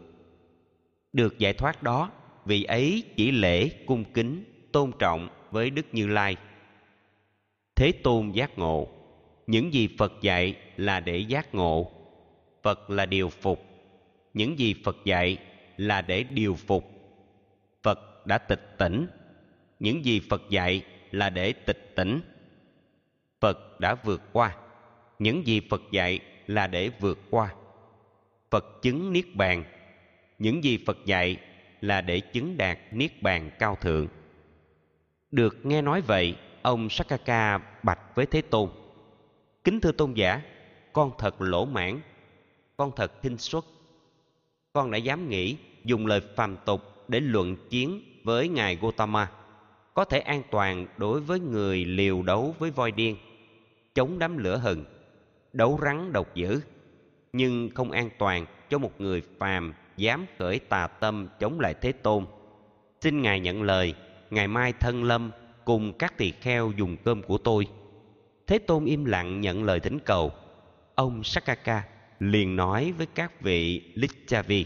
Được 1.13 1.39
giải 1.39 1.53
thoát 1.53 1.83
đó, 1.83 2.11
vị 2.45 2.63
ấy 2.63 3.03
chỉ 3.15 3.31
lễ 3.31 3.69
cung 3.85 4.03
kính, 4.13 4.43
tôn 4.71 4.91
trọng 4.99 5.29
với 5.51 5.69
đức 5.69 5.85
như 5.91 6.07
lai. 6.07 6.35
Thế 7.75 7.91
tôn 8.03 8.31
giác 8.31 8.59
ngộ, 8.59 8.87
những 9.47 9.73
gì 9.73 9.87
phật 9.97 10.13
dạy 10.21 10.55
là 10.77 10.99
để 10.99 11.17
giác 11.17 11.55
ngộ, 11.55 11.91
phật 12.63 12.89
là 12.89 13.05
điều 13.05 13.29
phục. 13.29 13.63
Những 14.33 14.59
gì 14.59 14.75
phật 14.83 14.97
dạy 15.05 15.37
là 15.77 16.01
để 16.01 16.23
điều 16.23 16.55
phục. 16.55 16.91
Phật 17.83 18.25
đã 18.25 18.37
tịch 18.37 18.75
tỉnh, 18.77 19.07
những 19.79 20.05
gì 20.05 20.21
phật 20.29 20.41
dạy 20.49 20.83
là 21.11 21.29
để 21.29 21.53
tịch 21.53 21.95
tỉnh. 21.95 22.21
Phật 23.39 23.79
đã 23.79 23.95
vượt 23.95 24.21
qua 24.33 24.55
những 25.19 25.47
gì 25.47 25.61
phật 25.69 25.81
dạy 25.91 26.19
là 26.47 26.67
để 26.67 26.89
vượt 26.99 27.19
qua. 27.29 27.53
Phật 28.49 28.81
chứng 28.81 29.13
niết 29.13 29.35
bàn. 29.35 29.63
Những 30.39 30.63
gì 30.63 30.79
phật 30.85 30.97
dạy 31.05 31.37
là 31.81 32.01
để 32.01 32.19
chứng 32.19 32.57
đạt 32.57 32.77
niết 32.91 33.21
bàn 33.21 33.51
cao 33.59 33.77
thượng. 33.81 34.07
Được 35.31 35.65
nghe 35.65 35.81
nói 35.81 36.01
vậy, 36.01 36.35
ông 36.61 36.89
sakaka 36.89 37.57
bạch 37.83 37.99
với 38.15 38.25
thế 38.25 38.41
tôn. 38.41 38.69
Kính 39.63 39.79
thưa 39.79 39.91
tôn 39.91 40.13
giả, 40.13 40.41
con 40.93 41.11
thật 41.17 41.41
lỗ 41.41 41.65
mãn, 41.65 41.99
con 42.77 42.91
thật 42.95 43.11
khinh 43.21 43.37
suất. 43.37 43.63
Con 44.73 44.91
đã 44.91 44.97
dám 44.97 45.29
nghĩ 45.29 45.57
dùng 45.83 46.05
lời 46.05 46.21
phàm 46.35 46.57
tục 46.65 46.81
để 47.07 47.19
luận 47.19 47.55
chiến 47.69 48.01
với 48.23 48.49
ngài 48.49 48.75
gotama 48.75 49.31
có 49.97 50.05
thể 50.05 50.19
an 50.19 50.43
toàn 50.51 50.87
đối 50.97 51.21
với 51.21 51.39
người 51.39 51.85
liều 51.85 52.21
đấu 52.21 52.55
với 52.59 52.71
voi 52.71 52.91
điên, 52.91 53.17
chống 53.95 54.19
đám 54.19 54.37
lửa 54.37 54.57
hừng 54.57 54.85
đấu 55.57 55.79
rắn 55.81 56.13
độc 56.13 56.35
dữ, 56.35 56.61
nhưng 57.33 57.69
không 57.75 57.91
an 57.91 58.09
toàn 58.17 58.45
cho 58.69 58.77
một 58.77 59.01
người 59.01 59.21
phàm 59.39 59.73
dám 59.97 60.25
khởi 60.37 60.59
tà 60.59 60.87
tâm 60.87 61.27
chống 61.39 61.59
lại 61.59 61.73
thế 61.81 61.91
tôn. 61.91 62.25
Xin 63.01 63.21
ngài 63.21 63.39
nhận 63.39 63.63
lời, 63.63 63.93
ngày 64.29 64.47
mai 64.47 64.73
thân 64.73 65.03
lâm 65.03 65.31
cùng 65.65 65.93
các 65.93 66.17
tỳ 66.17 66.31
kheo 66.31 66.71
dùng 66.77 66.97
cơm 67.03 67.21
của 67.21 67.37
tôi. 67.37 67.67
Thế 68.47 68.57
tôn 68.59 68.85
im 68.85 69.05
lặng 69.05 69.41
nhận 69.41 69.63
lời 69.63 69.79
thỉnh 69.79 69.99
cầu. 70.05 70.31
Ông 70.95 71.23
sakaka 71.23 71.83
liền 72.19 72.55
nói 72.55 72.93
với 72.97 73.07
các 73.15 73.41
vị 73.41 73.81
lichavi 73.95 74.65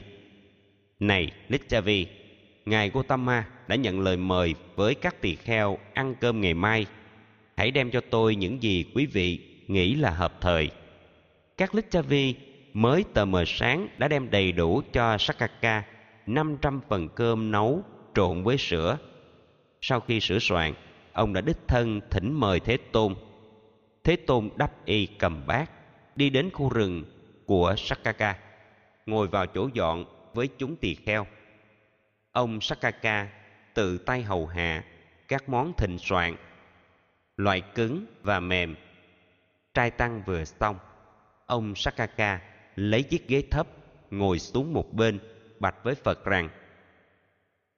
này 0.99 1.31
lichavi 1.47 2.07
ngài 2.65 2.89
gotama 2.89 3.47
đã 3.67 3.75
nhận 3.75 3.99
lời 3.99 4.17
mời 4.17 4.55
với 4.75 4.95
các 4.95 5.21
tỳ 5.21 5.35
kheo 5.35 5.77
ăn 5.93 6.15
cơm 6.19 6.41
ngày 6.41 6.53
mai. 6.53 6.85
Hãy 7.55 7.71
đem 7.71 7.91
cho 7.91 8.01
tôi 8.09 8.35
những 8.35 8.63
gì 8.63 8.85
quý 8.95 9.05
vị 9.05 9.39
nghĩ 9.67 9.95
là 9.95 10.09
hợp 10.09 10.41
thời 10.41 10.69
các 11.57 11.75
lichavi 11.75 12.35
mới 12.73 13.03
tờ 13.13 13.25
mờ 13.25 13.43
sáng 13.47 13.87
đã 13.97 14.07
đem 14.07 14.31
đầy 14.31 14.51
đủ 14.51 14.81
cho 14.93 15.17
sakaka 15.17 15.83
500 16.25 16.81
phần 16.89 17.09
cơm 17.09 17.51
nấu 17.51 17.83
trộn 18.15 18.43
với 18.43 18.57
sữa. 18.57 18.97
Sau 19.81 19.99
khi 19.99 20.19
sửa 20.19 20.39
soạn, 20.39 20.73
ông 21.13 21.33
đã 21.33 21.41
đích 21.41 21.67
thân 21.67 22.01
thỉnh 22.09 22.33
mời 22.33 22.59
Thế 22.59 22.77
Tôn. 22.77 23.15
Thế 24.03 24.15
Tôn 24.15 24.49
đắp 24.55 24.85
y 24.85 25.05
cầm 25.05 25.47
bát, 25.47 25.71
đi 26.15 26.29
đến 26.29 26.49
khu 26.53 26.69
rừng 26.69 27.03
của 27.45 27.75
Sakaka, 27.77 28.37
ngồi 29.05 29.27
vào 29.27 29.45
chỗ 29.45 29.69
dọn 29.73 30.05
với 30.33 30.49
chúng 30.57 30.75
tỳ 30.75 30.95
kheo. 30.95 31.27
Ông 32.31 32.61
Sakaka 32.61 33.27
tự 33.73 33.97
tay 33.97 34.23
hầu 34.23 34.47
hạ 34.47 34.83
các 35.27 35.49
món 35.49 35.73
thịnh 35.77 35.97
soạn, 35.97 36.35
loại 37.37 37.61
cứng 37.61 38.05
và 38.21 38.39
mềm. 38.39 38.75
Trai 39.73 39.91
tăng 39.91 40.23
vừa 40.25 40.43
xong, 40.45 40.75
ông 41.51 41.75
Sakaka 41.75 42.41
lấy 42.75 43.03
chiếc 43.03 43.27
ghế 43.27 43.43
thấp 43.51 43.67
ngồi 44.11 44.39
xuống 44.39 44.73
một 44.73 44.93
bên 44.93 45.19
bạch 45.59 45.75
với 45.83 45.95
Phật 45.95 46.25
rằng 46.25 46.49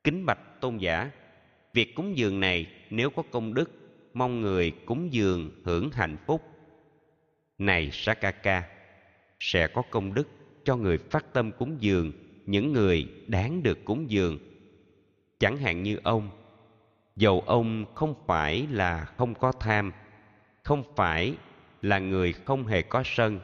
Kính 0.04 0.26
bạch 0.26 0.62
tôn 0.62 0.78
giả, 0.78 1.12
việc 1.74 1.96
cúng 1.96 2.18
dường 2.18 2.40
này 2.40 2.68
nếu 2.90 3.10
có 3.10 3.24
công 3.32 3.54
đức, 3.54 3.72
mong 4.14 4.42
người 4.42 4.72
cúng 4.86 5.14
dường 5.14 5.52
hưởng 5.66 5.90
hạnh 5.92 6.18
phúc. 6.26 6.42
Này 7.58 7.90
Sakaka, 7.92 8.64
sẽ 9.40 9.68
có 9.68 9.82
công 9.92 10.14
đức 10.14 10.28
cho 10.64 10.76
người 10.76 10.98
phát 10.98 11.34
tâm 11.34 11.52
cúng 11.52 11.78
dường 11.80 12.12
những 12.46 12.74
người 12.74 13.08
đáng 13.28 13.64
được 13.64 13.86
cúng 13.86 14.12
dường. 14.12 14.38
Chẳng 15.40 15.58
hạn 15.58 15.84
như 15.84 16.00
ông, 16.04 16.30
dầu 17.16 17.44
ông 17.46 17.86
không 17.96 18.16
phải 18.28 18.68
là 18.72 19.06
không 19.06 19.36
có 19.36 19.52
tham, 19.52 19.92
không 20.64 20.84
phải 20.96 21.36
là 21.82 22.00
người 22.00 22.34
không 22.34 22.68
hề 22.68 22.82
có 22.82 23.04
sân, 23.06 23.40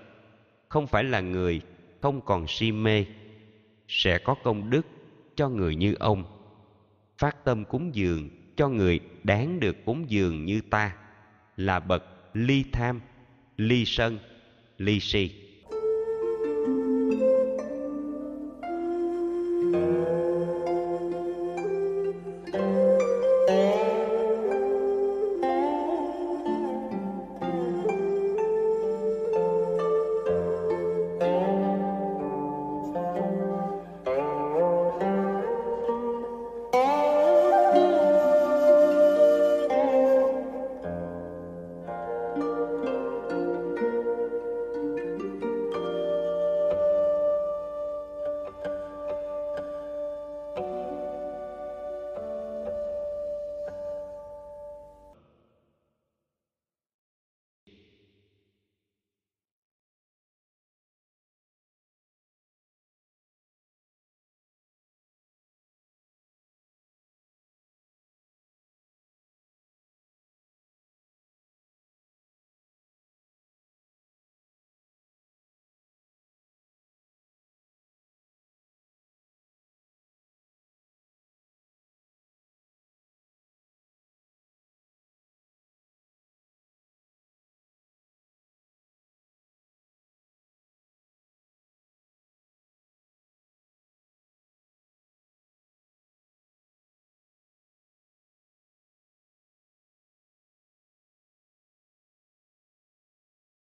không 0.70 0.88
phải 0.88 1.04
là 1.04 1.22
người 1.22 1.62
không 2.02 2.22
còn 2.22 2.48
si 2.48 2.72
mê, 2.72 3.06
sẽ 3.88 4.18
có 4.18 4.36
công 4.44 4.70
đức 4.70 4.86
cho 5.36 5.50
người 5.50 5.76
như 5.76 5.96
ông 6.00 6.24
phát 7.18 7.46
tâm 7.46 7.66
cúng 7.66 7.96
dường 7.96 8.30
cho 8.56 8.70
người 8.70 9.00
đáng 9.24 9.60
được 9.60 9.86
cúng 9.86 10.06
dường 10.10 10.46
như 10.46 10.62
ta 10.70 10.96
là 11.58 11.80
bậc 11.80 12.04
ly 12.34 12.64
tham 12.72 13.02
ly 13.58 13.86
sân 13.86 14.20
ly 14.78 15.00
si. 15.00 15.49